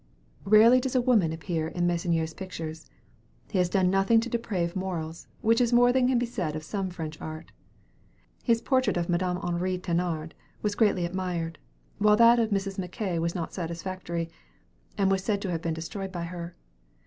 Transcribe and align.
Rarely 0.45 0.79
does 0.79 0.95
a 0.95 0.99
woman 1.01 1.31
appear 1.31 1.67
in 1.67 1.85
Meissonier's 1.85 2.33
pictures. 2.33 2.89
He 3.51 3.59
has 3.59 3.69
done 3.69 3.91
nothing 3.91 4.19
to 4.21 4.29
deprave 4.31 4.75
morals, 4.75 5.27
which 5.41 5.61
is 5.61 5.71
more 5.71 5.93
than 5.93 6.07
can 6.07 6.17
be 6.17 6.25
said 6.25 6.55
of 6.55 6.63
some 6.63 6.89
French 6.89 7.21
art. 7.21 7.51
His 8.41 8.63
portrait 8.63 8.97
of 8.97 9.09
Madame 9.09 9.37
Henri 9.43 9.77
Thénard 9.77 10.31
was 10.63 10.73
greatly 10.73 11.05
admired, 11.05 11.59
while 11.99 12.15
that 12.15 12.39
of 12.39 12.49
Mrs. 12.49 12.79
Mackay 12.79 13.19
was 13.19 13.35
not 13.35 13.53
satisfactory, 13.53 14.31
and 14.97 15.11
was 15.11 15.23
said 15.23 15.39
to 15.43 15.51
have 15.51 15.61
been 15.61 15.75
destroyed 15.75 16.11
by 16.11 16.23
her. 16.23 16.55